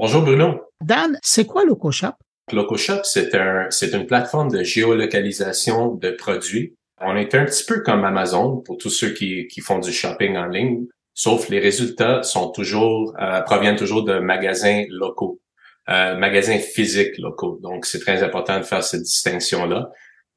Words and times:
Bonjour 0.00 0.22
Bruno. 0.22 0.60
Dan, 0.80 1.18
c'est 1.24 1.44
quoi 1.44 1.64
LocoShop? 1.64 2.12
LocoShop, 2.52 3.00
c'est 3.02 3.34
un, 3.34 3.66
c'est 3.70 3.92
une 3.92 4.06
plateforme 4.06 4.48
de 4.48 4.62
géolocalisation 4.62 5.96
de 5.96 6.12
produits. 6.12 6.76
On 7.00 7.16
est 7.16 7.34
un 7.34 7.44
petit 7.44 7.64
peu 7.64 7.80
comme 7.80 8.04
Amazon 8.04 8.58
pour 8.58 8.78
tous 8.78 8.90
ceux 8.90 9.10
qui, 9.12 9.48
qui 9.48 9.60
font 9.60 9.80
du 9.80 9.90
shopping 9.90 10.36
en 10.36 10.46
ligne, 10.46 10.86
sauf 11.14 11.48
les 11.48 11.58
résultats 11.58 12.22
sont 12.22 12.52
toujours, 12.52 13.12
euh, 13.20 13.40
proviennent 13.40 13.74
toujours 13.74 14.04
de 14.04 14.20
magasins 14.20 14.84
locaux, 14.88 15.40
euh, 15.88 16.16
magasins 16.16 16.58
physiques 16.58 17.18
locaux. 17.18 17.58
Donc, 17.60 17.84
c'est 17.84 17.98
très 17.98 18.22
important 18.22 18.56
de 18.60 18.64
faire 18.64 18.84
cette 18.84 19.02
distinction-là. 19.02 19.90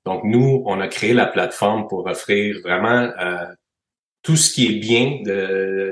Donc, 0.07 0.23
nous, 0.23 0.63
on 0.65 0.81
a 0.81 0.87
créé 0.87 1.13
la 1.13 1.27
plateforme 1.27 1.87
pour 1.87 2.07
offrir 2.07 2.55
vraiment 2.63 3.11
euh, 3.19 3.45
tout 4.23 4.35
ce 4.35 4.53
qui 4.53 4.67
est 4.67 4.79
bien 4.79 5.19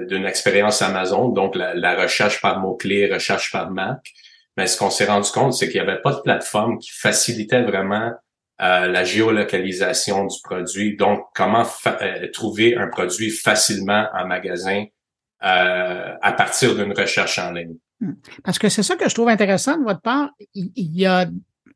d'une 0.07 0.25
expérience 0.25 0.81
Amazon, 0.81 1.29
donc 1.29 1.55
la, 1.55 2.01
recherche 2.01 2.41
par 2.41 2.59
mots-clés, 2.59 3.11
recherche 3.11 3.51
par 3.51 3.71
marque. 3.71 4.11
Mais 4.57 4.67
ce 4.67 4.77
qu'on 4.77 4.89
s'est 4.89 5.05
rendu 5.05 5.29
compte, 5.31 5.53
c'est 5.53 5.69
qu'il 5.69 5.81
n'y 5.81 5.87
avait 5.87 6.01
pas 6.01 6.13
de 6.13 6.21
plateforme 6.21 6.79
qui 6.79 6.91
facilitait 6.91 7.61
vraiment 7.61 8.11
euh, 8.61 8.87
la 8.87 9.03
géolocalisation 9.03 10.25
du 10.25 10.37
produit. 10.43 10.97
Donc, 10.97 11.21
comment 11.33 11.65
euh, 11.87 12.27
trouver 12.33 12.75
un 12.75 12.87
produit 12.87 13.29
facilement 13.29 14.07
en 14.13 14.27
magasin 14.27 14.85
euh, 15.41 16.13
à 16.21 16.33
partir 16.33 16.75
d'une 16.75 16.91
recherche 16.91 17.39
en 17.39 17.53
ligne. 17.53 17.77
Hmm. 18.01 18.15
Parce 18.43 18.59
que 18.59 18.67
c'est 18.67 18.83
ça 18.83 18.97
que 18.97 19.07
je 19.07 19.13
trouve 19.15 19.29
intéressant 19.29 19.77
de 19.77 19.85
votre 19.85 20.01
part. 20.01 20.31
Il 20.53 20.71
y 20.75 21.05
a 21.05 21.27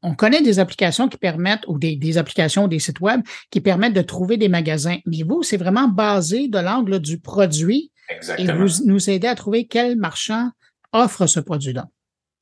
on 0.03 0.13
connaît 0.13 0.41
des 0.41 0.59
applications 0.59 1.07
qui 1.07 1.17
permettent, 1.17 1.65
ou 1.67 1.79
des, 1.79 2.17
applications, 2.17 2.67
des 2.67 2.79
sites 2.79 2.99
web 2.99 3.21
qui 3.49 3.61
permettent 3.61 3.93
de 3.93 4.01
trouver 4.01 4.37
des 4.37 4.49
magasins. 4.49 4.97
Mais 5.05 5.23
vous, 5.23 5.43
c'est 5.43 5.57
vraiment 5.57 5.87
basé 5.87 6.49
de 6.49 6.59
l'angle 6.59 6.99
du 6.99 7.19
produit. 7.19 7.91
Exactement. 8.09 8.53
Et 8.53 8.57
vous 8.57 8.85
nous 8.85 9.09
aidez 9.09 9.27
à 9.27 9.35
trouver 9.35 9.65
quel 9.65 9.95
marchand 9.95 10.51
offre 10.91 11.25
ce 11.25 11.39
produit-là. 11.39 11.87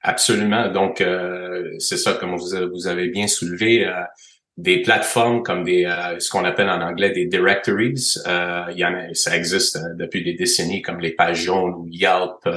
Absolument. 0.02 0.69
Donc, 0.69 0.99
euh, 0.99 1.71
c'est 1.77 1.97
ça, 1.97 2.13
comme 2.13 2.35
vous, 2.35 2.49
vous 2.73 2.88
avez 2.88 3.09
bien 3.09 3.27
soulevé, 3.27 3.86
euh, 3.86 3.93
des 4.58 4.81
plateformes 4.81 5.43
comme 5.43 5.64
des 5.64 5.86
euh, 5.86 6.19
ce 6.19 6.30
qu'on 6.30 6.43
appelle 6.43 6.69
en 6.69 6.81
anglais 6.81 7.11
des 7.11 7.25
directories. 7.25 7.93
il 8.25 8.77
y 8.77 8.83
en 8.83 8.93
a, 8.93 9.14
ça 9.14 9.38
existe 9.38 9.80
depuis 9.97 10.23
des 10.23 10.33
décennies, 10.33 10.81
comme 10.81 10.99
les 10.99 11.11
pages 11.11 11.43
jaunes 11.43 11.73
ou 11.75 11.88
Yelp. 11.88 12.47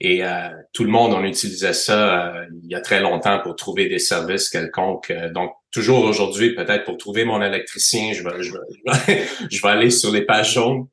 Et 0.00 0.24
euh, 0.24 0.48
tout 0.72 0.84
le 0.84 0.90
monde, 0.90 1.12
on 1.12 1.24
utilisait 1.24 1.72
ça 1.72 2.28
euh, 2.28 2.44
il 2.62 2.70
y 2.70 2.74
a 2.76 2.80
très 2.80 3.00
longtemps 3.00 3.40
pour 3.40 3.56
trouver 3.56 3.88
des 3.88 3.98
services 3.98 4.48
quelconques. 4.48 5.10
Euh, 5.10 5.30
donc, 5.30 5.50
toujours 5.72 6.04
aujourd'hui, 6.04 6.54
peut-être 6.54 6.84
pour 6.84 6.98
trouver 6.98 7.24
mon 7.24 7.42
électricien, 7.42 8.12
je 8.12 8.22
vais, 8.22 8.42
je 8.42 8.52
vais, 8.52 9.26
je 9.50 9.60
vais, 9.60 9.68
aller 9.68 9.90
sur 9.90 10.12
les 10.12 10.22
pages 10.22 10.54
jaunes. 10.54 10.86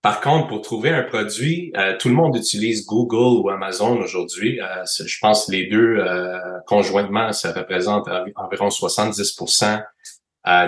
Par 0.00 0.20
contre, 0.20 0.48
pour 0.48 0.62
trouver 0.62 0.90
un 0.90 1.02
produit, 1.02 1.72
tout 2.00 2.08
le 2.08 2.14
monde 2.14 2.36
utilise 2.36 2.86
Google 2.86 3.40
ou 3.40 3.50
Amazon 3.50 4.00
aujourd'hui. 4.00 4.58
je 4.84 5.18
pense 5.20 5.48
les 5.48 5.68
deux 5.68 6.04
conjointement, 6.66 7.32
ça 7.32 7.52
représente 7.52 8.08
environ 8.34 8.68
70 8.68 9.38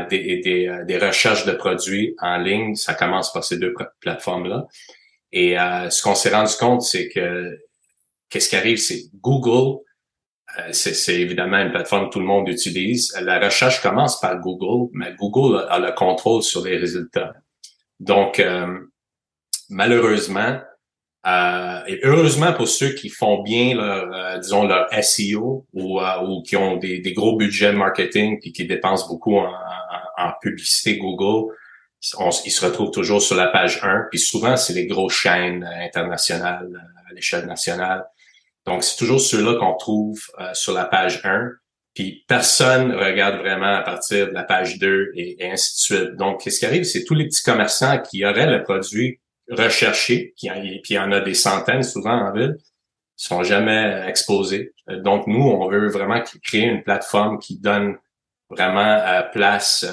des, 0.09 0.39
des, 0.39 0.71
des, 0.87 0.99
recherches 0.99 1.47
de 1.47 1.51
produits 1.51 2.15
en 2.21 2.37
ligne. 2.37 2.77
Ça 2.77 2.95
commence 2.95 3.33
par 3.33 3.43
ces 3.43 3.57
deux 3.57 3.75
plateformes-là. 3.99 4.69
Et 5.33 5.57
ce 5.91 6.01
qu'on 6.01 6.15
s'est 6.15 6.33
rendu 6.33 6.55
compte, 6.57 6.83
c'est 6.83 7.09
que 7.09 7.59
qu'est-ce 8.35 8.49
qui 8.49 8.57
arrive, 8.57 8.79
c'est 8.79 9.05
Google, 9.21 9.81
euh, 10.59 10.73
c'est 10.73 11.15
évidemment 11.15 11.59
une 11.59 11.71
plateforme 11.71 12.09
que 12.09 12.15
tout 12.15 12.19
le 12.19 12.27
monde 12.27 12.49
utilise. 12.49 13.17
La 13.21 13.39
recherche 13.39 13.81
commence 13.81 14.19
par 14.21 14.41
Google, 14.41 14.91
mais 14.93 15.15
Google 15.17 15.65
a, 15.69 15.79
le 15.79 15.93
contrôle 15.93 16.43
sur 16.43 16.65
les 16.65 16.77
résultats. 16.77 17.33
Donc, 18.01 18.41
euh, 18.41 18.77
malheureusement, 19.71 20.59
euh, 21.29 21.81
et 21.87 22.01
heureusement 22.03 22.53
pour 22.53 22.67
ceux 22.67 22.91
qui 22.91 23.09
font 23.09 23.41
bien 23.43 23.77
leur, 23.77 24.41
disons, 24.41 24.67
leur 24.67 24.89
SEO 25.01 25.65
ou, 25.73 26.01
ou 26.01 26.43
qui 26.43 26.57
ont 26.57 26.77
des, 26.77 27.01
gros 27.15 27.37
budgets 27.37 27.73
marketing 27.73 28.41
et 28.43 28.51
qui 28.51 28.67
dépensent 28.67 29.07
beaucoup 29.07 29.39
en, 29.39 30.33
publicité 30.43 30.99
Google, 30.99 31.55
ils 32.03 32.51
se 32.51 32.67
retrouvent 32.67 32.91
toujours 32.91 33.23
sur 33.23 33.37
la 33.37 33.47
page 33.47 33.79
1. 33.83 34.09
Puis 34.11 34.19
souvent, 34.19 34.57
c'est 34.57 34.75
les 34.75 34.87
grosses 34.87 35.15
chaînes 35.15 35.65
internationales 35.65 36.69
à 37.09 37.15
l'échelle 37.15 37.47
nationale 37.47 38.05
donc, 38.67 38.83
c'est 38.83 38.97
toujours 38.97 39.21
ceux-là 39.21 39.59
qu'on 39.59 39.75
trouve 39.75 40.21
euh, 40.41 40.53
sur 40.55 40.73
la 40.73 40.85
page 40.85 41.21
1. 41.25 41.51
Puis 41.95 42.25
personne 42.27 42.93
regarde 42.93 43.37
vraiment 43.37 43.77
à 43.77 43.83
partir 43.83 44.29
de 44.29 44.33
la 44.33 44.43
page 44.43 44.79
2 44.79 45.13
et, 45.15 45.37
ainsi 45.51 45.75
de 45.75 45.97
suite. 45.99 46.17
Donc, 46.17 46.43
ce 46.43 46.59
qui 46.59 46.67
arrive, 46.67 46.85
c'est 46.85 47.05
tous 47.05 47.15
les 47.15 47.27
petits 47.27 47.43
commerçants 47.43 47.99
qui 48.01 48.25
auraient 48.25 48.51
le 48.51 48.63
produit 48.63 49.21
recherché, 49.51 50.33
qui 50.37 50.49
puis 50.49 50.95
il 50.95 50.97
y 50.97 50.99
en 50.99 51.13
a 51.13 51.21
des 51.21 51.35
centaines 51.35 51.83
souvent 51.83 52.29
en 52.29 52.33
ville, 52.33 52.57
sont 53.17 53.43
jamais 53.43 54.03
exposés. 54.09 54.73
Euh, 54.89 55.01
donc, 55.01 55.27
nous, 55.27 55.43
on 55.43 55.69
veut 55.69 55.89
vraiment 55.89 56.21
créer 56.43 56.65
une 56.65 56.83
plateforme 56.83 57.39
qui 57.39 57.61
donne 57.61 57.97
vraiment 58.49 58.81
euh, 58.81 59.23
place 59.23 59.85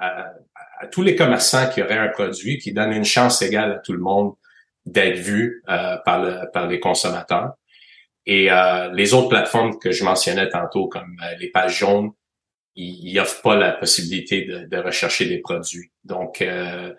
à, 0.00 0.34
à, 0.80 0.86
tous 0.86 1.02
les 1.02 1.16
commerçants 1.16 1.68
qui 1.70 1.82
auraient 1.82 1.98
un 1.98 2.08
produit, 2.08 2.58
qui 2.58 2.72
donne 2.72 2.92
une 2.92 3.04
chance 3.04 3.42
égale 3.42 3.72
à 3.72 3.78
tout 3.78 3.92
le 3.92 3.98
monde 3.98 4.34
d'être 4.86 5.18
vu 5.18 5.62
par, 5.66 6.22
le, 6.22 6.50
par 6.52 6.68
les 6.68 6.78
consommateurs. 6.78 7.54
Et 8.28 8.52
euh, 8.52 8.92
les 8.92 9.14
autres 9.14 9.30
plateformes 9.30 9.78
que 9.78 9.90
je 9.90 10.04
mentionnais 10.04 10.50
tantôt, 10.50 10.86
comme 10.86 11.16
euh, 11.24 11.34
les 11.40 11.48
pages 11.48 11.78
jaunes, 11.78 12.10
ils 12.76 13.14
n'offrent 13.14 13.40
pas 13.40 13.56
la 13.56 13.72
possibilité 13.72 14.44
de, 14.44 14.66
de, 14.66 14.76
rechercher 14.76 15.24
des 15.24 15.38
produits. 15.38 15.90
Donc, 16.04 16.42
euh, 16.42 16.92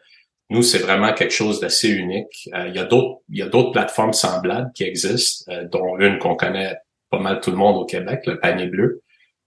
nous, 0.49 0.63
c'est 0.63 0.79
vraiment 0.79 1.13
quelque 1.13 1.33
chose 1.33 1.59
d'assez 1.59 1.89
unique. 1.89 2.49
il 2.67 2.75
y 2.75 2.79
a 2.79 2.83
d'autres, 2.83 3.21
il 3.29 3.37
y 3.37 3.43
a 3.43 3.47
d'autres 3.47 3.71
plateformes 3.71 4.11
semblables 4.11 4.71
qui 4.73 4.83
existent, 4.83 5.53
dont 5.71 5.97
une 5.99 6.17
qu'on 6.17 6.35
connaît 6.35 6.75
pas 7.11 7.19
mal 7.19 7.39
tout 7.39 7.51
le 7.51 7.57
monde 7.57 7.77
au 7.77 7.85
Québec, 7.85 8.21
le 8.25 8.39
panier 8.39 8.65
bleu. 8.65 9.03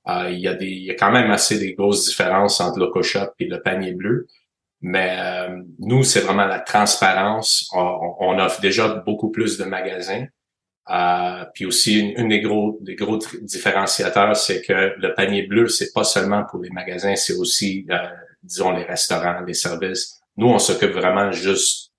il 0.06 0.38
y 0.38 0.46
a 0.46 0.54
des, 0.54 0.68
il 0.68 0.84
y 0.84 0.90
a 0.90 0.94
quand 0.94 1.10
même 1.10 1.30
assez 1.32 1.58
des 1.58 1.74
grosses 1.74 2.06
différences 2.06 2.60
entre 2.60 2.78
LocoShop 2.78 3.32
et 3.40 3.46
le 3.46 3.60
panier 3.60 3.92
bleu. 3.92 4.28
Mais 4.80 5.18
nous, 5.80 6.04
c'est 6.04 6.20
vraiment 6.20 6.46
la 6.46 6.60
transparence. 6.60 7.68
on, 7.74 8.38
offre 8.38 8.60
déjà 8.60 8.88
beaucoup 8.88 9.30
plus 9.30 9.58
de 9.58 9.64
magasins. 9.64 10.26
Puis 11.54 11.64
aussi, 11.66 12.00
une, 12.00 12.28
des 12.28 12.40
gros 12.40 12.78
des 12.82 12.96
gros 12.96 13.18
différenciateurs, 13.40 14.36
c'est 14.36 14.62
que 14.62 14.94
le 14.98 15.14
panier 15.14 15.42
bleu, 15.46 15.68
c'est 15.68 15.92
pas 15.92 16.04
seulement 16.04 16.44
pour 16.50 16.60
les 16.60 16.70
magasins, 16.70 17.14
c'est 17.16 17.34
aussi, 17.34 17.86
euh, 17.90 17.96
disons, 18.42 18.72
les 18.72 18.84
restaurants, 18.84 19.40
les 19.46 19.54
services. 19.54 20.20
Nous, 20.36 20.48
on 20.48 20.58
s'occupe 20.58 20.92
vraiment 20.92 21.30
juste 21.30 21.92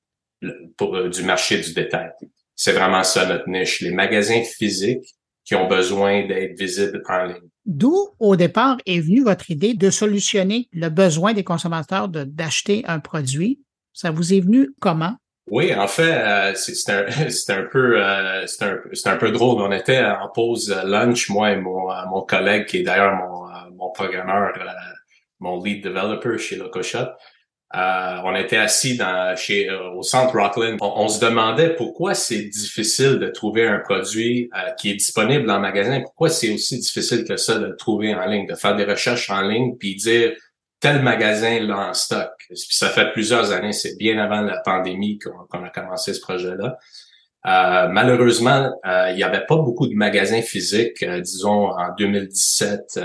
pour, 0.77 0.95
euh, 0.95 1.09
du 1.09 1.23
marché 1.23 1.59
du 1.59 1.73
détail. 1.73 2.11
C'est 2.55 2.73
vraiment 2.73 3.03
ça 3.03 3.25
notre 3.25 3.47
niche. 3.47 3.81
Les 3.81 3.91
magasins 3.91 4.43
physiques 4.43 5.15
qui 5.45 5.55
ont 5.55 5.67
besoin 5.67 6.27
d'être 6.27 6.57
visibles 6.57 7.01
en 7.09 7.25
ligne. 7.25 7.49
D'où, 7.65 8.09
au 8.19 8.35
départ, 8.35 8.77
est 8.85 8.99
venue 8.99 9.23
votre 9.23 9.49
idée 9.49 9.73
de 9.73 9.89
solutionner 9.89 10.67
le 10.73 10.89
besoin 10.89 11.33
des 11.33 11.43
consommateurs 11.43 12.09
d'acheter 12.09 12.83
un 12.87 12.99
produit? 12.99 13.61
Ça 13.93 14.11
vous 14.11 14.33
est 14.33 14.39
venu 14.39 14.71
comment? 14.79 15.15
Oui, 15.47 15.73
en 15.75 15.87
fait, 15.87 16.13
euh, 16.13 16.53
c'est 16.55 16.89
un, 16.89 17.05
un 17.59 17.63
peu 17.63 18.01
euh, 18.01 18.47
c'est 18.47 18.63
un, 18.63 19.13
un, 19.13 19.17
peu 19.17 19.31
drôle. 19.31 19.61
On 19.61 19.71
était 19.71 20.03
en 20.03 20.29
pause 20.29 20.73
lunch, 20.85 21.29
moi 21.29 21.51
et 21.51 21.57
mon, 21.57 21.91
euh, 21.91 21.95
mon 22.09 22.21
collègue, 22.21 22.65
qui 22.65 22.77
est 22.77 22.83
d'ailleurs 22.83 23.15
mon, 23.15 23.43
mon 23.75 23.91
programmeur, 23.91 24.53
mon 25.39 25.61
lead 25.61 25.83
developer 25.83 26.37
chez 26.37 26.55
LocoShop. 26.55 27.09
on 27.73 28.35
était 28.35 28.57
assis 28.57 28.95
dans, 28.95 29.35
chez, 29.35 29.69
au 29.69 30.01
centre 30.01 30.37
Rockland. 30.39 30.77
On, 30.79 31.09
se 31.09 31.19
demandait 31.19 31.75
pourquoi 31.75 32.13
c'est 32.13 32.43
difficile 32.43 33.19
de 33.19 33.27
trouver 33.27 33.67
un 33.67 33.79
produit 33.79 34.49
qui 34.79 34.91
est 34.91 34.95
disponible 34.95 35.45
le 35.45 35.59
magasin. 35.59 36.01
Pourquoi 36.01 36.29
c'est 36.29 36.53
aussi 36.53 36.79
difficile 36.79 37.25
que 37.25 37.35
ça 37.35 37.59
de 37.59 37.65
le 37.65 37.75
trouver 37.75 38.15
en 38.15 38.25
ligne, 38.27 38.47
de 38.47 38.55
faire 38.55 38.77
des 38.77 38.85
recherches 38.85 39.29
en 39.29 39.41
ligne, 39.41 39.75
puis 39.77 39.95
dire 39.95 40.33
tel 40.83 41.01
magasin 41.01 41.61
là 41.61 41.77
en 41.89 41.93
stock. 41.93 42.33
ça 42.53 42.89
fait 42.89 43.13
plusieurs 43.13 43.53
années, 43.53 43.71
c'est 43.71 43.97
bien 43.97 44.17
avant 44.17 44.41
la 44.41 44.59
pandémie 44.59 45.17
qu'on 45.17 45.63
a 45.63 45.69
commencé 45.69 46.13
ce 46.13 46.19
projet-là. 46.19 46.77
Euh, 47.45 47.87
malheureusement, 47.87 48.69
euh, 48.85 49.11
il 49.11 49.15
n'y 49.15 49.23
avait 49.23 49.45
pas 49.45 49.55
beaucoup 49.55 49.87
de 49.87 49.95
magasins 49.95 50.41
physiques, 50.41 51.01
euh, 51.03 51.21
disons 51.21 51.69
en 51.69 51.95
2017, 51.97 52.99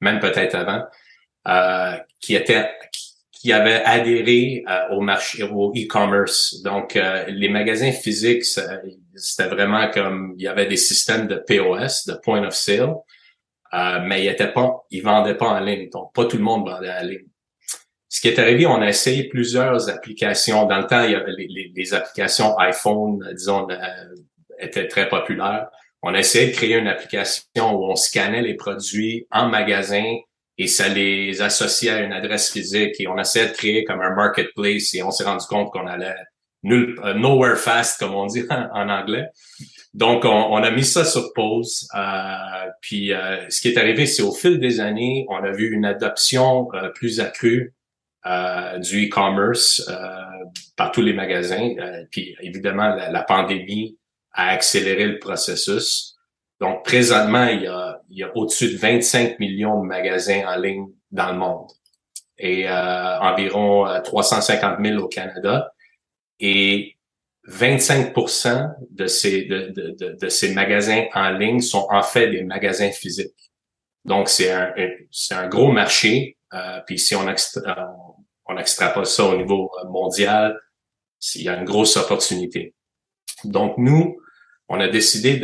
même 0.00 0.18
peut-être 0.18 0.56
avant, 0.56 0.82
qui 2.20 2.34
étaient 2.34 2.68
qui 3.30 3.52
avaient 3.52 3.84
adhéré 3.84 4.64
au 4.90 5.00
marché, 5.00 5.42
au 5.42 5.70
e-commerce. 5.76 6.62
Donc, 6.62 6.98
les 7.28 7.48
magasins 7.50 7.92
physiques, 7.92 8.44
c'était 8.44 9.48
vraiment 9.48 9.90
comme 9.90 10.34
il 10.38 10.44
y 10.44 10.48
avait 10.48 10.66
des 10.66 10.78
systèmes 10.78 11.28
de 11.28 11.36
POS, 11.36 12.06
de 12.06 12.14
point 12.14 12.42
of 12.44 12.54
sale, 12.54 12.94
euh, 13.74 14.00
mais 14.04 14.24
il 14.24 14.28
était 14.28 14.52
pas, 14.52 14.84
il 14.90 15.02
vendait 15.02 15.34
pas 15.34 15.48
en 15.48 15.60
ligne. 15.60 15.88
Donc, 15.90 16.14
pas 16.14 16.26
tout 16.26 16.36
le 16.36 16.42
monde 16.42 16.68
vendait 16.68 16.90
en 16.90 17.02
ligne. 17.02 17.26
Ce 18.08 18.20
qui 18.20 18.28
est 18.28 18.38
arrivé, 18.38 18.66
on 18.66 18.80
a 18.80 18.88
essayé 18.88 19.28
plusieurs 19.28 19.88
applications. 19.88 20.66
Dans 20.66 20.78
le 20.78 20.86
temps, 20.86 21.02
il 21.02 21.10
y 21.10 21.14
avait 21.16 21.32
les, 21.36 21.94
applications 21.94 22.56
iPhone, 22.58 23.28
disons, 23.34 23.68
euh, 23.68 23.76
étaient 24.60 24.86
très 24.86 25.08
populaires. 25.08 25.68
On 26.02 26.14
a 26.14 26.18
essayé 26.20 26.48
de 26.48 26.52
créer 26.52 26.76
une 26.76 26.86
application 26.86 27.42
où 27.56 27.90
on 27.90 27.96
scannait 27.96 28.42
les 28.42 28.54
produits 28.54 29.26
en 29.32 29.48
magasin 29.48 30.04
et 30.58 30.66
ça 30.66 30.88
les 30.88 31.42
associait 31.42 31.90
à 31.90 32.00
une 32.00 32.12
adresse 32.12 32.52
physique 32.52 33.00
et 33.00 33.08
on 33.08 33.18
essayait 33.18 33.48
de 33.48 33.52
créer 33.52 33.84
comme 33.84 34.00
un 34.00 34.14
marketplace 34.14 34.94
et 34.94 35.02
on 35.02 35.10
s'est 35.10 35.24
rendu 35.24 35.46
compte 35.46 35.72
qu'on 35.72 35.86
allait 35.86 36.14
nulle, 36.62 37.00
nowhere 37.16 37.56
fast 37.56 37.98
comme 37.98 38.14
on 38.14 38.26
dit 38.26 38.44
en, 38.50 38.88
anglais. 38.88 39.26
Donc, 39.94 40.24
on, 40.24 40.56
a 40.56 40.70
mis 40.70 40.84
ça 40.84 41.04
sur 41.04 41.32
pause. 41.34 41.88
puis, 42.80 43.12
ce 43.48 43.60
qui 43.60 43.68
est 43.68 43.78
arrivé, 43.78 44.06
c'est 44.06 44.22
au 44.22 44.32
fil 44.32 44.58
des 44.58 44.80
années, 44.80 45.24
on 45.28 45.36
a 45.36 45.52
vu 45.52 45.72
une 45.72 45.84
adoption 45.84 46.68
plus 46.94 47.20
accrue 47.20 47.74
du 48.24 49.06
e-commerce 49.06 49.88
par 50.76 50.90
tous 50.90 51.00
les 51.00 51.12
magasins. 51.12 51.74
puis, 52.10 52.34
évidemment, 52.40 52.96
la, 52.96 53.22
pandémie 53.22 53.96
a 54.32 54.48
accéléré 54.48 55.06
le 55.06 55.20
processus. 55.20 56.16
Donc, 56.60 56.84
présentement, 56.84 57.46
il 57.46 57.62
y 57.62 57.66
a, 57.68 58.00
il 58.10 58.18
y 58.18 58.22
a 58.24 58.36
au-dessus 58.36 58.72
de 58.72 58.76
25 58.76 59.38
millions 59.38 59.80
de 59.80 59.86
magasins 59.86 60.42
en 60.46 60.56
ligne 60.56 60.86
dans 61.12 61.30
le 61.30 61.38
monde 61.38 61.68
et 62.38 62.68
euh, 62.68 63.18
environ 63.20 63.86
350 64.02 64.78
euh, 64.78 64.84
000 64.84 65.02
au 65.02 65.08
Canada. 65.08 65.72
Et 66.40 66.93
25% 67.48 68.74
de 68.90 69.06
ces, 69.06 69.44
de, 69.44 69.72
de, 69.76 70.16
de, 70.18 70.28
ces 70.28 70.54
magasins 70.54 71.04
en 71.14 71.30
ligne 71.30 71.60
sont 71.60 71.86
en 71.90 72.02
fait 72.02 72.30
des 72.30 72.42
magasins 72.42 72.90
physiques. 72.90 73.52
Donc, 74.04 74.28
c'est 74.28 74.50
un, 74.50 74.72
c'est 75.10 75.34
un 75.34 75.48
gros 75.48 75.72
marché. 75.72 76.38
Euh, 76.54 76.80
puis 76.86 76.98
si 76.98 77.14
on, 77.14 77.28
extra, 77.28 77.94
on 78.46 78.56
extrapole 78.56 79.06
ça 79.06 79.24
au 79.24 79.36
niveau 79.36 79.70
mondial, 79.88 80.58
il 81.34 81.42
y 81.42 81.48
a 81.48 81.56
une 81.56 81.64
grosse 81.64 81.96
opportunité. 81.96 82.74
Donc, 83.44 83.76
nous, 83.78 84.18
on 84.68 84.80
a 84.80 84.88
décidé 84.88 85.40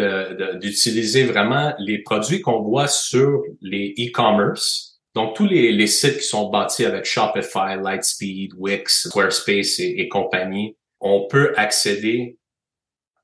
d'utiliser 0.61 1.25
vraiment 1.25 1.75
les 1.79 2.03
produits 2.03 2.41
qu'on 2.41 2.63
voit 2.63 2.89
sur 2.89 3.43
les 3.61 3.95
e-commerce. 3.99 5.01
Donc, 5.15 5.37
tous 5.37 5.47
les, 5.47 5.87
sites 5.87 6.19
qui 6.19 6.25
sont 6.25 6.49
bâtis 6.51 6.85
avec 6.85 7.05
Shopify, 7.05 7.77
Lightspeed, 7.83 8.53
Wix, 8.57 9.09
Squarespace 9.09 9.81
et, 9.81 10.09
compagnie, 10.09 10.77
on 11.01 11.27
peut 11.27 11.53
accéder 11.57 12.39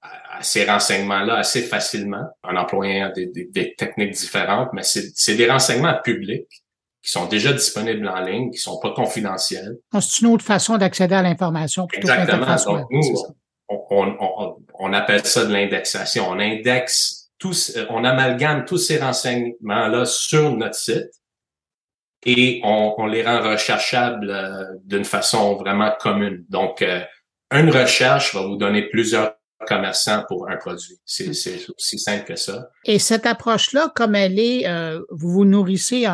à, 0.03 0.43
ces 0.43 0.65
renseignements-là 0.65 1.37
assez 1.37 1.63
facilement 1.63 2.25
en 2.43 2.57
employant 2.57 3.13
des, 3.15 3.75
techniques 3.77 4.13
différentes, 4.13 4.71
mais 4.73 4.83
c'est 4.83 5.35
des 5.35 5.51
renseignements 5.51 5.99
publics 6.03 6.63
qui 7.03 7.13
sont 7.13 7.27
déjà 7.27 7.53
disponibles 7.53 8.09
en 8.09 8.21
ligne, 8.21 8.51
qui 8.51 8.59
sont 8.59 8.81
pas 8.81 8.93
confidentiels. 8.93 9.77
C'est 10.01 10.21
une 10.23 10.29
autre 10.29 10.45
façon 10.45 10.77
d'accéder 10.77 11.15
à 11.15 11.23
l'information 11.23 11.87
plutôt 11.87 12.09
Exactement. 12.09 12.57
Donc, 12.57 12.87
nous, 12.91 13.15
on, 13.69 14.57
on, 14.75 14.93
appelle 14.93 15.25
ça 15.25 15.45
de 15.45 15.53
l'indexation. 15.53 16.29
On 16.29 16.41
indexe 16.41 17.31
tous, 17.39 17.79
on 17.91 18.05
amalgame 18.05 18.65
tous 18.65 18.79
ces 18.79 18.99
renseignements-là 18.99 20.05
sur 20.05 20.51
notre 20.57 20.75
site 20.75 21.11
et 22.25 22.61
on, 22.65 23.07
les 23.07 23.23
rend 23.23 23.41
recherchables 23.41 24.31
euh, 24.31 24.65
d'une 24.85 25.05
façon 25.05 25.55
vraiment 25.55 25.93
commune. 26.01 26.45
Donc, 26.49 26.83
euh, 26.83 27.01
une 27.53 27.71
recherche 27.71 28.35
va 28.35 28.43
vous 28.43 28.57
donner 28.57 28.89
plusieurs 28.89 29.35
commerçants 29.67 30.23
pour 30.29 30.49
un 30.51 30.57
produit. 30.57 30.99
C'est 31.05 31.31
aussi 31.31 31.99
simple 31.99 32.25
que 32.25 32.37
ça. 32.37 32.69
Et 32.85 32.99
cette 32.99 33.27
approche-là, 33.27 33.91
comme 33.95 34.15
elle 34.15 34.39
est, 34.39 34.69
euh, 34.69 35.01
vous 35.11 35.31
vous 35.31 35.45
nourrissez 35.45 36.07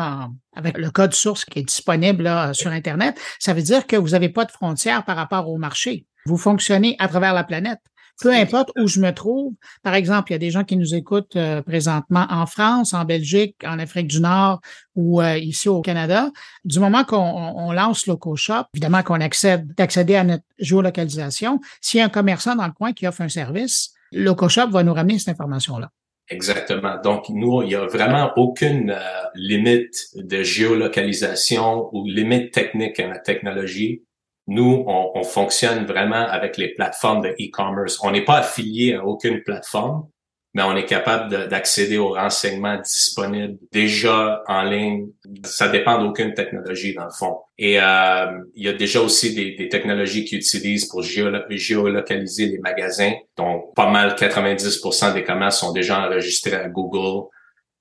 avec 0.55 0.77
le 0.77 0.89
code 0.91 1.13
source 1.13 1.45
qui 1.45 1.59
est 1.59 1.63
disponible 1.63 2.29
sur 2.53 2.71
Internet, 2.71 3.19
ça 3.39 3.53
veut 3.53 3.61
dire 3.61 3.85
que 3.85 3.95
vous 3.95 4.09
n'avez 4.09 4.29
pas 4.29 4.45
de 4.45 4.51
frontières 4.51 5.03
par 5.05 5.17
rapport 5.17 5.49
au 5.49 5.57
marché. 5.57 6.05
Vous 6.25 6.37
fonctionnez 6.37 6.95
à 6.99 7.07
travers 7.07 7.33
la 7.33 7.43
planète. 7.43 7.79
Peu 8.21 8.31
importe 8.33 8.71
où 8.77 8.87
je 8.87 8.99
me 8.99 9.11
trouve. 9.11 9.53
Par 9.81 9.95
exemple, 9.95 10.31
il 10.31 10.33
y 10.33 10.35
a 10.35 10.39
des 10.39 10.51
gens 10.51 10.63
qui 10.63 10.77
nous 10.77 10.93
écoutent 10.95 11.35
euh, 11.35 11.61
présentement 11.61 12.25
en 12.29 12.45
France, 12.45 12.93
en 12.93 13.05
Belgique, 13.05 13.55
en 13.65 13.79
Afrique 13.79 14.07
du 14.07 14.21
Nord 14.21 14.61
ou 14.95 15.21
euh, 15.21 15.37
ici 15.37 15.67
au 15.67 15.81
Canada. 15.81 16.29
Du 16.63 16.79
moment 16.79 17.03
qu'on 17.03 17.71
lance 17.71 18.05
LocoShop, 18.07 18.65
évidemment 18.75 19.03
qu'on 19.03 19.19
accède 19.19 19.73
d'accéder 19.75 20.15
à 20.15 20.23
notre 20.23 20.43
géolocalisation. 20.59 21.59
S'il 21.81 21.99
y 21.99 22.01
a 22.01 22.05
un 22.05 22.09
commerçant 22.09 22.55
dans 22.55 22.67
le 22.67 22.73
coin 22.73 22.93
qui 22.93 23.07
offre 23.07 23.21
un 23.21 23.29
service, 23.29 23.93
LocoShop 24.11 24.69
va 24.69 24.83
nous 24.83 24.93
ramener 24.93 25.19
cette 25.19 25.29
information-là. 25.29 25.89
Exactement. 26.29 26.99
Donc, 27.03 27.29
nous, 27.29 27.63
il 27.63 27.69
n'y 27.69 27.75
a 27.75 27.85
vraiment 27.85 28.31
aucune 28.37 28.91
euh, 28.91 28.99
limite 29.35 30.07
de 30.15 30.41
géolocalisation 30.41 31.89
ou 31.91 32.05
limite 32.07 32.51
technique 32.51 32.99
à 32.99 33.07
la 33.07 33.19
technologie 33.19 34.03
nous, 34.47 34.83
on, 34.87 35.11
on, 35.15 35.23
fonctionne 35.23 35.85
vraiment 35.85 36.27
avec 36.27 36.57
les 36.57 36.73
plateformes 36.73 37.21
de 37.21 37.29
e-commerce. 37.29 37.99
On 38.03 38.11
n'est 38.11 38.25
pas 38.25 38.39
affilié 38.39 38.95
à 38.95 39.05
aucune 39.05 39.41
plateforme, 39.41 40.07
mais 40.53 40.61
on 40.61 40.75
est 40.75 40.85
capable 40.85 41.47
d'accéder 41.47 41.97
aux 41.97 42.13
renseignements 42.13 42.77
disponibles 42.77 43.57
déjà 43.71 44.43
en 44.47 44.63
ligne. 44.63 45.07
Ça 45.43 45.67
dépend 45.67 46.03
d'aucune 46.03 46.33
technologie 46.33 46.93
dans 46.93 47.05
le 47.05 47.11
fond. 47.11 47.37
Et 47.57 47.79
euh, 47.79 48.25
il 48.55 48.65
y 48.65 48.67
a 48.67 48.73
déjà 48.73 49.01
aussi 49.01 49.33
des, 49.33 49.55
des 49.55 49.69
technologies 49.69 50.25
qui 50.25 50.35
utilisent 50.35 50.85
pour 50.85 51.01
géolocaliser 51.01 52.47
les 52.47 52.59
magasins. 52.59 53.13
Donc, 53.35 53.73
pas 53.75 53.89
mal 53.89 54.15
90% 54.15 55.13
des 55.13 55.23
commerces 55.23 55.59
sont 55.59 55.71
déjà 55.71 56.05
enregistrés 56.05 56.55
à 56.55 56.69
Google. 56.69 57.29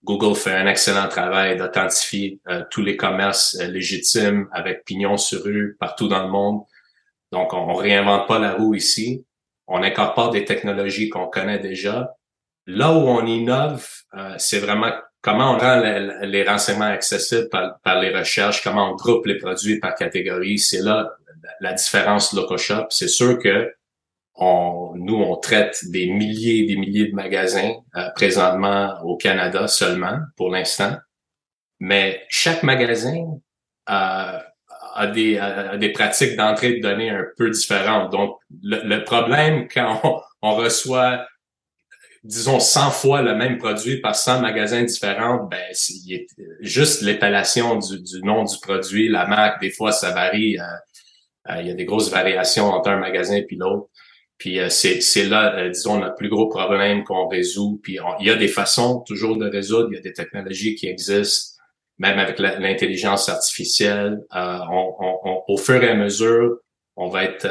Google 0.04 0.34
fait 0.34 0.52
un 0.52 0.66
excellent 0.66 1.08
travail 1.08 1.56
d'authentifier 1.56 2.40
euh, 2.48 2.64
tous 2.70 2.82
les 2.82 2.96
commerces 2.96 3.56
euh, 3.60 3.66
légitimes 3.66 4.48
avec 4.52 4.84
pignon 4.84 5.16
sur 5.16 5.44
rue 5.44 5.76
partout 5.78 6.08
dans 6.08 6.24
le 6.24 6.30
monde. 6.30 6.62
Donc, 7.30 7.54
on, 7.54 7.74
réinvente 7.74 8.26
pas 8.26 8.38
la 8.38 8.54
roue 8.54 8.74
ici. 8.74 9.24
On 9.66 9.82
incorpore 9.82 10.30
des 10.30 10.44
technologies 10.44 11.08
qu'on 11.08 11.28
connaît 11.28 11.60
déjà. 11.60 12.14
Là 12.66 12.92
où 12.92 13.08
on 13.08 13.24
innove, 13.24 13.88
euh, 14.14 14.34
c'est 14.38 14.58
vraiment 14.58 14.92
comment 15.22 15.54
on 15.54 15.58
rend 15.58 15.80
les, 16.22 16.42
renseignements 16.42 16.86
accessibles 16.86 17.48
par, 17.48 17.78
par, 17.82 18.00
les 18.00 18.14
recherches, 18.14 18.62
comment 18.62 18.92
on 18.92 18.96
groupe 18.96 19.24
les 19.26 19.38
produits 19.38 19.78
par 19.78 19.94
catégorie. 19.94 20.58
C'est 20.58 20.82
là 20.82 21.10
la 21.60 21.72
différence 21.72 22.32
LocoShop. 22.32 22.86
C'est 22.90 23.08
sûr 23.08 23.38
que 23.38 23.72
on, 24.34 24.92
nous, 24.96 25.16
on 25.16 25.36
traite 25.36 25.78
des 25.90 26.10
milliers 26.10 26.64
et 26.64 26.66
des 26.66 26.76
milliers 26.76 27.08
de 27.08 27.14
magasins 27.14 27.74
euh, 27.96 28.08
présentement 28.14 28.94
au 29.04 29.16
Canada 29.16 29.68
seulement, 29.68 30.18
pour 30.36 30.50
l'instant. 30.50 30.96
Mais 31.80 32.24
chaque 32.28 32.62
magasin 32.62 33.26
euh, 33.90 34.38
a, 34.94 35.06
des, 35.08 35.92
pratiques 35.92 36.36
d'entrée 36.36 36.74
de 36.74 36.80
données 36.80 37.10
un 37.10 37.24
peu 37.36 37.50
différentes. 37.50 38.10
Donc, 38.10 38.38
le, 38.62 39.04
problème 39.04 39.68
quand 39.68 40.22
on, 40.42 40.54
reçoit, 40.54 41.26
disons, 42.24 42.60
100 42.60 42.90
fois 42.90 43.22
le 43.22 43.34
même 43.34 43.58
produit 43.58 44.00
par 44.00 44.14
100 44.14 44.40
magasins 44.40 44.82
différents, 44.82 45.44
ben, 45.44 45.60
c'est 45.72 46.26
juste 46.60 47.02
l'épellation 47.02 47.76
du, 47.76 48.00
du, 48.00 48.22
nom 48.22 48.44
du 48.44 48.56
produit, 48.62 49.08
la 49.08 49.26
marque, 49.26 49.60
des 49.60 49.70
fois, 49.70 49.92
ça 49.92 50.12
varie. 50.12 50.58
Euh, 50.58 51.60
il 51.60 51.66
y 51.66 51.70
a 51.70 51.74
des 51.74 51.84
grosses 51.84 52.10
variations 52.10 52.66
entre 52.66 52.90
un 52.90 52.98
magasin 52.98 53.34
et 53.34 53.46
l'autre. 53.56 53.88
Puis 54.42 54.58
euh, 54.58 54.70
c'est 54.70 55.24
là, 55.26 55.54
euh, 55.56 55.68
disons, 55.68 56.00
notre 56.00 56.16
plus 56.16 56.28
gros 56.28 56.48
problème 56.48 57.04
qu'on 57.04 57.28
résout. 57.28 57.78
Puis 57.80 57.98
il 58.18 58.26
y 58.26 58.30
a 58.30 58.34
des 58.34 58.48
façons 58.48 58.98
toujours 59.06 59.36
de 59.36 59.48
résoudre, 59.48 59.90
il 59.92 59.94
y 59.94 59.98
a 59.98 60.02
des 60.02 60.12
technologies 60.12 60.74
qui 60.74 60.88
existent, 60.88 61.62
même 61.98 62.18
avec 62.18 62.40
l'intelligence 62.40 63.28
artificielle. 63.28 64.18
Euh, 64.34 64.58
on, 64.68 65.44
au 65.46 65.56
fur 65.56 65.80
et 65.84 65.90
à 65.90 65.94
mesure, 65.94 66.58
on 66.96 67.06
va 67.06 67.22
être, 67.22 67.46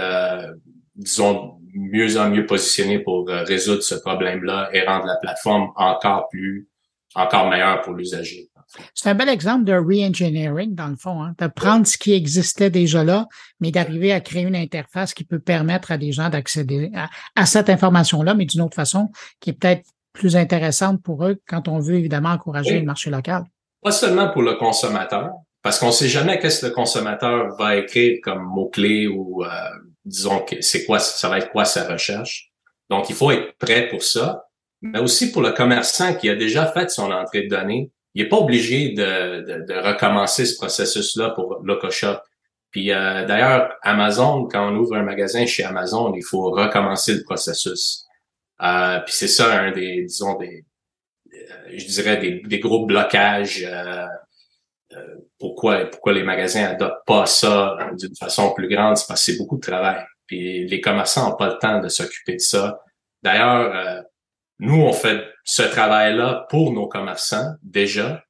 disons, 0.96 1.54
mieux 1.74 2.18
en 2.18 2.30
mieux 2.30 2.46
positionné 2.46 3.00
pour 3.00 3.25
résoudre 3.30 3.84
ce 3.84 3.96
problème-là 3.96 4.70
et 4.74 4.82
rendre 4.82 5.06
la 5.06 5.16
plateforme 5.16 5.72
encore 5.77 6.27
plus, 6.30 6.68
encore 7.16 7.50
meilleure 7.50 7.80
pour 7.84 7.94
l'usager. 7.94 8.50
C'est 8.94 9.10
un 9.10 9.16
bel 9.16 9.30
exemple 9.30 9.63
de 9.63 9.74
re-engineering, 9.74 10.75
dans 10.75 10.88
le 10.88 10.96
fond, 10.96 11.22
hein, 11.22 11.34
de 11.38 11.48
prendre 11.48 11.86
ce 11.86 11.98
qui 11.98 12.13
existait 12.13 12.70
déjà 12.70 13.04
là, 13.04 13.28
mais 13.60 13.72
d'arriver 13.72 14.12
à 14.12 14.22
créer 14.22 14.44
une 14.44 14.56
interface 14.56 15.13
qui 15.13 15.24
peut 15.24 15.40
permettre 15.40 15.92
à 15.92 15.98
des 15.98 16.12
gens 16.12 16.30
d'accéder 16.30 16.92
à, 17.36 17.46
cette 17.46 17.70
information-là, 17.70 18.34
mais 18.34 18.46
d'une 18.46 18.62
autre 18.62 18.75
façon, 18.75 19.12
qui 19.40 19.51
est 19.51 19.54
peut-être 19.54 19.86
plus 20.13 20.36
intéressante 20.36 21.01
pour 21.01 21.25
eux 21.25 21.38
quand 21.48 21.68
on 21.68 21.80
veut 21.80 21.96
évidemment 21.96 22.30
encourager 22.30 22.80
le 22.80 22.86
marché 22.86 23.10
local. 23.10 23.44
Pas 23.82 23.92
seulement 23.92 24.30
pour 24.30 24.44
le 24.44 24.56
consommateur, 24.56 25.32
parce 25.62 25.80
qu'on 25.80 25.92
sait 25.92 26.10
jamais 26.10 26.40
qu'est-ce 26.40 26.62
que 26.62 26.68
le 26.68 26.74
consommateur 26.74 27.56
va 27.58 27.75
écrire 27.75 28.20
comme 28.24 28.44
mot-clé 28.44 29.08
ou 29.08 29.44
euh, 29.44 29.50
disons 30.06 30.40
que 30.40 30.62
c'est 30.62 30.86
quoi, 30.86 31.00
ça 31.00 31.30
va 31.30 31.38
être 31.38 31.51
quoi 31.51 31.66
sa 31.66 31.88
recherche. 31.88 32.51
Donc, 32.90 33.10
il 33.10 33.16
faut 33.16 33.32
être 33.32 33.58
prêt 33.58 33.88
pour 33.88 34.04
ça, 34.04 34.46
mais 34.82 35.00
aussi 35.00 35.32
pour 35.32 35.42
le 35.42 35.51
commerçant 35.51 36.13
qui 36.13 36.30
a 36.30 36.36
déjà 36.36 36.66
fait 36.68 36.90
son 36.90 37.12
entrée 37.12 37.44
de 37.44 37.50
données 37.50 37.92
il 38.13 38.24
n'est 38.24 38.30
pas 38.30 38.38
obligé 38.38 38.89
de, 38.94 39.41
de, 39.41 39.65
de, 39.65 39.74
recommencer 39.74 40.46
ce 40.46 40.58
processus-là 40.58 41.32
pour 41.32 41.62
LocoShop. 41.63 42.18
Puis 42.72 42.91
euh, 42.91 43.25
d'ailleurs, 43.25 43.74
Amazon, 43.84 44.46
quand 44.46 44.72
on 44.72 44.75
ouvre 44.75 44.96
un 44.96 45.03
magasin 45.03 45.46
chez 45.46 45.63
Amazon, 45.63 46.13
il 46.15 46.24
faut 46.24 46.51
recommencer 46.51 47.13
le 47.15 47.24
processus. 47.24 48.06
Euh, 48.62 49.00
puis 49.00 49.13
c'est 49.13 49.27
ça 49.27 49.62
un 49.62 49.72
des, 49.72 50.03
disons, 50.03 50.38
des, 50.38 50.65
euh, 51.34 51.72
je 51.74 51.86
dirais 51.86 52.18
des, 52.18 52.41
des 52.41 52.60
gros 52.60 52.86
blocages. 52.86 53.63
Euh, 53.65 54.06
pourquoi, 55.39 55.86
pourquoi 55.86 56.12
les 56.12 56.24
magasins 56.24 56.65
adoptent 56.65 57.06
pas 57.06 57.25
ça 57.25 57.77
d'une 57.98 58.15
façon 58.15 58.53
plus 58.53 58.68
grande, 58.68 58.98
c'est 58.98 59.08
parce 59.08 59.25
que 59.25 59.32
c'est 59.32 59.38
beaucoup 59.38 59.56
de 59.56 59.62
travail. 59.62 60.03
Puis 60.27 60.68
les 60.68 60.82
commerçants 60.82 61.30
n'ont 61.30 61.36
pas 61.38 61.48
le 61.48 61.58
temps 61.60 61.80
de 61.80 61.88
s'occuper 61.88 62.34
de 62.34 62.39
ça. 62.39 62.82
D'ailleurs, 63.24 64.03
nous, 64.62 64.80
on 64.80 64.94
fait 64.94 65.24
ce 65.44 65.63
travail-là 65.63 66.46
pour 66.50 66.72
nos 66.72 66.88
commerçants 66.88 67.56
déjà. 67.63 68.24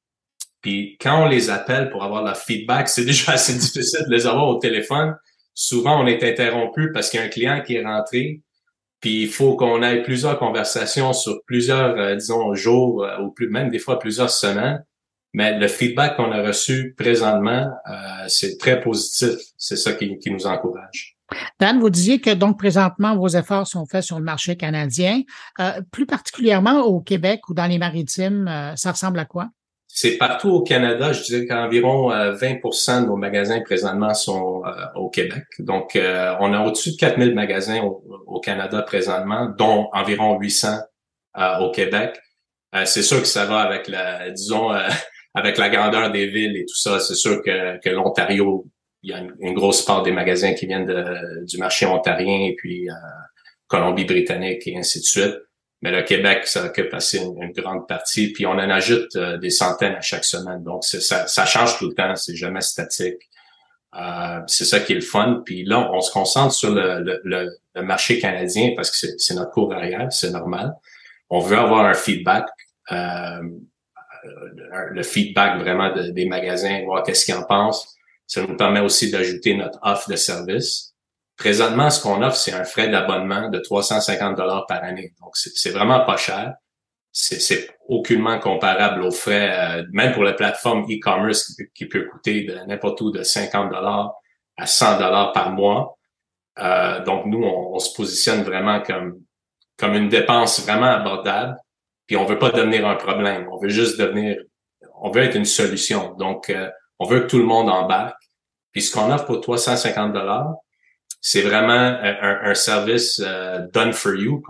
Puis 0.62 0.96
quand 0.98 1.24
on 1.24 1.28
les 1.28 1.50
appelle 1.50 1.90
pour 1.90 2.02
avoir 2.02 2.24
leur 2.24 2.38
feedback, 2.38 2.88
c'est 2.88 3.04
déjà 3.04 3.32
assez 3.34 3.52
difficile 3.52 4.06
de 4.06 4.10
les 4.10 4.26
avoir 4.26 4.48
au 4.48 4.58
téléphone. 4.58 5.14
souvent 5.54 6.02
on 6.02 6.06
est 6.06 6.24
interrompu 6.24 6.90
parce 6.92 7.10
qu'il 7.10 7.20
y 7.20 7.22
a 7.22 7.26
un 7.26 7.28
client 7.28 7.62
qui 7.62 7.76
est 7.76 7.84
rentré, 7.84 8.40
puis 9.00 9.24
il 9.24 9.28
faut 9.28 9.56
qu'on 9.56 9.82
ait 9.82 10.02
plusieurs 10.02 10.38
conversations 10.38 11.12
sur 11.12 11.42
plusieurs, 11.44 11.98
euh, 11.98 12.14
disons, 12.14 12.54
jours 12.54 13.04
euh, 13.04 13.18
ou 13.18 13.30
plus, 13.30 13.50
même 13.50 13.68
des 13.68 13.78
fois 13.78 13.98
plusieurs 13.98 14.30
semaines. 14.30 14.82
Mais 15.34 15.58
le 15.58 15.68
feedback 15.68 16.16
qu'on 16.16 16.30
a 16.30 16.42
reçu 16.42 16.94
présentement, 16.96 17.68
euh, 17.90 18.24
c'est 18.28 18.58
très 18.58 18.80
positif. 18.80 19.34
C'est 19.58 19.76
ça 19.76 19.92
qui, 19.92 20.18
qui, 20.18 20.30
nous 20.30 20.46
encourage. 20.46 21.16
Dan, 21.60 21.80
vous 21.80 21.90
disiez 21.90 22.20
que 22.20 22.30
donc 22.30 22.58
présentement 22.58 23.16
vos 23.16 23.28
efforts 23.28 23.66
sont 23.66 23.86
faits 23.86 24.02
sur 24.02 24.18
le 24.18 24.24
marché 24.24 24.56
canadien. 24.56 25.22
plus 25.90 26.06
particulièrement 26.06 26.82
au 26.82 27.00
Québec 27.00 27.48
ou 27.48 27.54
dans 27.54 27.66
les 27.66 27.78
maritimes, 27.78 28.50
ça 28.76 28.92
ressemble 28.92 29.18
à 29.18 29.24
quoi? 29.24 29.48
C'est 29.94 30.16
partout 30.16 30.48
au 30.48 30.62
Canada. 30.62 31.12
Je 31.12 31.22
dirais 31.22 31.46
qu'environ 31.46 32.10
20% 32.10 32.90
euh, 32.90 33.00
de 33.02 33.06
nos 33.08 33.16
magasins 33.16 33.60
présentement 33.60 34.14
sont 34.14 34.62
euh, 34.64 34.70
au 34.94 35.10
Québec. 35.10 35.44
Donc, 35.58 35.96
euh, 35.96 36.34
on 36.40 36.54
a 36.54 36.60
au-dessus 36.62 36.92
de 36.92 36.96
4000 36.96 37.34
magasins 37.34 37.82
au, 37.82 38.40
Canada 38.40 38.80
présentement, 38.80 39.50
dont 39.50 39.90
environ 39.92 40.38
800 40.38 40.78
au 41.60 41.70
Québec. 41.70 42.18
c'est 42.86 43.02
sûr 43.02 43.20
que 43.20 43.28
ça 43.28 43.44
va 43.44 43.60
avec 43.60 43.86
la, 43.86 44.30
disons, 44.30 44.70
avec 45.34 45.58
la 45.58 45.68
grandeur 45.68 46.10
des 46.10 46.26
villes 46.26 46.56
et 46.56 46.64
tout 46.64 46.74
ça. 46.74 46.98
C'est 46.98 47.14
sûr 47.14 47.42
que, 47.42 47.78
que 47.78 47.90
l'Ontario, 47.90 48.66
il 49.02 49.10
y 49.10 49.12
a 49.12 49.20
une, 49.40 49.54
grosse 49.54 49.84
part 49.84 50.02
des 50.02 50.12
magasins 50.12 50.54
qui 50.54 50.66
viennent 50.66 50.86
du 51.44 51.58
marché 51.58 51.86
ontarien 51.86 52.46
et 52.48 52.54
puis 52.56 52.88
Colombie-Britannique 53.72 54.66
et 54.66 54.76
ainsi 54.76 55.00
de 55.00 55.04
suite. 55.04 55.36
Mais 55.82 55.90
le 55.90 56.02
Québec, 56.02 56.46
ça 56.46 56.64
occupe 56.64 56.94
assez 56.94 57.18
une, 57.18 57.52
grande 57.52 57.88
partie. 57.88 58.32
Puis 58.32 58.46
on 58.46 58.52
en 58.52 58.70
ajoute 58.70 59.16
euh, 59.16 59.36
des 59.38 59.50
centaines 59.50 59.94
à 59.94 60.00
chaque 60.00 60.24
semaine. 60.24 60.62
Donc, 60.62 60.84
ça, 60.84 61.26
ça 61.26 61.44
change 61.44 61.76
tout 61.78 61.88
le 61.88 61.94
temps. 61.94 62.14
C'est 62.14 62.36
jamais 62.36 62.60
statique. 62.60 63.18
Euh, 63.96 64.40
c'est 64.46 64.64
ça 64.64 64.78
qui 64.78 64.92
est 64.92 64.96
le 64.96 65.00
fun. 65.00 65.42
Puis 65.44 65.64
là, 65.64 65.90
on 65.92 66.00
se 66.00 66.12
concentre 66.12 66.54
sur 66.54 66.72
le, 66.72 67.00
le, 67.24 67.50
le, 67.74 67.82
marché 67.82 68.20
canadien 68.20 68.72
parce 68.76 68.90
que 68.90 69.08
c'est 69.18 69.34
notre 69.34 69.50
cours 69.50 69.72
arrière, 69.72 70.06
c'est 70.12 70.30
normal. 70.30 70.72
On 71.28 71.40
veut 71.40 71.58
avoir 71.58 71.84
un 71.84 71.94
feedback, 71.94 72.46
euh, 72.92 73.42
le 74.90 75.02
feedback 75.02 75.58
vraiment 75.58 75.92
des 75.92 76.26
magasins, 76.26 76.84
voir 76.84 77.02
qu'est-ce 77.02 77.24
qu'ils 77.24 77.34
en 77.34 77.42
pensent. 77.42 77.96
Ça 78.26 78.46
nous 78.46 78.56
permet 78.56 78.80
aussi 78.80 79.10
d'ajouter 79.10 79.54
notre 79.54 79.78
offre 79.82 80.08
de 80.08 80.16
service. 80.16 80.92
Présentement, 81.36 81.90
ce 81.90 82.02
qu'on 82.02 82.22
offre, 82.22 82.36
c'est 82.36 82.52
un 82.52 82.64
frais 82.64 82.88
d'abonnement 82.88 83.48
de 83.48 83.58
350 83.58 84.36
dollars 84.36 84.66
par 84.66 84.84
année. 84.84 85.12
Donc, 85.20 85.36
c'est 85.36 85.70
vraiment 85.70 86.04
pas 86.04 86.16
cher. 86.16 86.54
C'est 87.10 87.68
aucunement 87.88 88.38
comparable 88.38 89.02
aux 89.02 89.10
frais, 89.10 89.50
euh, 89.52 89.84
même 89.92 90.12
pour 90.12 90.22
la 90.22 90.32
plateforme 90.32 90.84
e-commerce 90.84 91.54
qui, 91.74 91.86
peut 91.86 92.06
coûter 92.10 92.44
de 92.44 92.54
n'importe 92.66 93.00
où 93.02 93.10
de 93.10 93.22
50 93.22 93.70
dollars 93.70 94.14
à 94.56 94.66
100 94.66 94.98
dollars 94.98 95.32
par 95.32 95.50
mois. 95.50 95.98
Euh, 96.58 97.02
donc, 97.04 97.26
nous, 97.26 97.42
on, 97.42 97.78
se 97.78 97.94
positionne 97.94 98.42
vraiment 98.42 98.80
comme 98.80 99.20
comme 99.78 99.94
une 99.94 100.08
dépense 100.08 100.60
vraiment 100.60 100.86
abordable. 100.86 101.56
Puis, 102.06 102.16
on 102.16 102.24
veut 102.24 102.38
pas 102.38 102.50
devenir 102.50 102.86
un 102.86 102.94
problème. 102.94 103.48
On 103.50 103.58
veut 103.58 103.68
juste 103.68 103.98
devenir, 103.98 104.38
on 105.00 105.10
veut 105.10 105.22
être 105.22 105.36
une 105.36 105.44
solution. 105.44 106.14
Donc, 106.14 106.50
euh, 106.50 106.70
on 106.98 107.06
veut 107.06 107.20
que 107.20 107.26
tout 107.26 107.38
le 107.38 107.44
monde 107.44 107.68
embarque. 107.68 108.22
Puis, 108.72 108.82
ce 108.82 108.92
qu'on 108.92 109.12
offre 109.12 109.26
pour 109.26 109.40
350 109.40 110.12
dollars, 110.12 110.54
c'est 111.20 111.42
vraiment 111.42 111.72
un, 111.72 112.54
service 112.54 113.20
euh, 113.24 113.66
done 113.72 113.92
for 113.92 114.14
you 114.14 114.42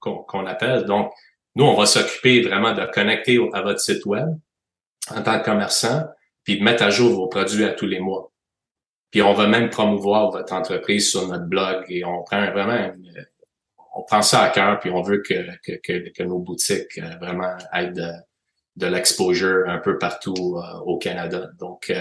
qu'on 0.00 0.46
appelle. 0.46 0.84
Donc, 0.84 1.12
nous, 1.54 1.64
on 1.64 1.74
va 1.74 1.86
s'occuper 1.86 2.42
vraiment 2.42 2.72
de 2.72 2.84
connecter 2.86 3.38
à 3.52 3.62
votre 3.62 3.80
site 3.80 4.04
web 4.06 4.28
en 5.14 5.22
tant 5.22 5.38
que 5.38 5.44
commerçant, 5.44 6.04
puis 6.44 6.58
de 6.58 6.64
mettre 6.64 6.82
à 6.82 6.90
jour 6.90 7.14
vos 7.14 7.28
produits 7.28 7.64
à 7.64 7.72
tous 7.72 7.86
les 7.86 8.00
mois. 8.00 8.32
Puis 9.10 9.22
on 9.22 9.34
va 9.34 9.46
même 9.46 9.70
promouvoir 9.70 10.30
votre 10.30 10.52
entreprise 10.52 11.10
sur 11.10 11.26
notre 11.28 11.46
blog 11.46 11.84
et 11.88 12.04
on 12.04 12.22
prend 12.22 12.50
vraiment 12.50 12.92
on 13.94 14.02
prend 14.02 14.20
ça 14.20 14.42
à 14.42 14.50
cœur 14.50 14.78
puis 14.78 14.90
on 14.90 15.00
veut 15.00 15.22
que, 15.22 15.56
que, 15.64 16.10
que, 16.10 16.22
nos 16.22 16.38
boutiques 16.38 16.98
euh, 16.98 17.16
vraiment 17.18 17.56
aient 17.72 17.92
de, 18.76 18.86
l'exposure 18.86 19.68
un 19.68 19.78
peu 19.78 19.98
partout 19.98 20.56
euh, 20.56 20.78
au 20.84 20.98
Canada. 20.98 21.48
Donc, 21.58 21.92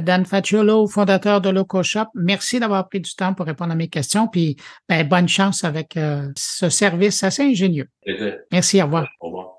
Dan 0.00 0.24
Facciolo, 0.24 0.86
fondateur 0.86 1.40
de 1.40 1.50
LocoShop, 1.50 2.06
merci 2.14 2.60
d'avoir 2.60 2.88
pris 2.88 3.00
du 3.00 3.14
temps 3.14 3.34
pour 3.34 3.46
répondre 3.46 3.72
à 3.72 3.76
mes 3.76 3.88
questions. 3.88 4.28
Puis, 4.28 4.56
ben, 4.88 5.06
bonne 5.06 5.28
chance 5.28 5.64
avec 5.64 5.96
euh, 5.96 6.30
ce 6.36 6.68
service 6.68 7.22
assez 7.24 7.42
ingénieux. 7.42 7.88
Merci, 8.52 8.80
au 8.80 8.86
revoir. 8.86 9.08
Au 9.20 9.26
revoir. 9.26 9.55